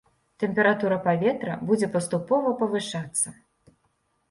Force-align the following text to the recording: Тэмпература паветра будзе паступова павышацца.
Тэмпература 0.43 0.97
паветра 1.07 1.59
будзе 1.69 1.91
паступова 1.97 2.57
павышацца. 2.65 3.39